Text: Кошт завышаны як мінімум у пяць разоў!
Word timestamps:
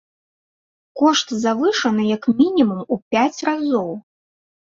Кошт 1.01 1.33
завышаны 1.43 2.03
як 2.15 2.23
мінімум 2.39 2.79
у 2.97 2.99
пяць 3.17 3.43
разоў! 3.51 3.89